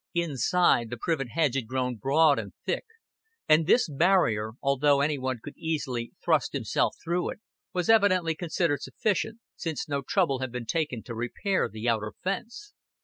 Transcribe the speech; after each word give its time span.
Inside, 0.15 0.89
the 0.89 0.97
privet 0.97 1.27
hedge 1.29 1.53
had 1.53 1.67
grown 1.67 1.95
broad 1.97 2.39
and 2.39 2.53
thick; 2.65 2.85
and 3.47 3.67
this 3.67 3.87
barrier, 3.87 4.53
although 4.59 4.99
any 4.99 5.19
one 5.19 5.37
could 5.43 5.55
easily 5.55 6.11
thrust 6.25 6.53
himself 6.53 6.95
through 7.03 7.29
it, 7.29 7.39
was 7.71 7.87
evidently 7.87 8.33
considered 8.33 8.81
sufficient, 8.81 9.39
since 9.55 9.87
no 9.87 10.01
trouble 10.01 10.39
had 10.39 10.51
been 10.51 10.65
taken 10.65 11.03
to 11.03 11.13
repair 11.13 11.69
the 11.69 11.87
outer 11.87 12.13
fence. 12.23 12.73